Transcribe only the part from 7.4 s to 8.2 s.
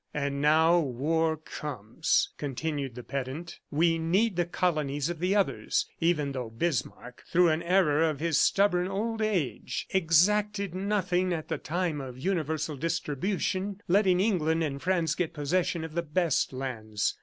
an error of